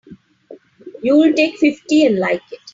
[1.03, 2.57] You'll take fifty and like it!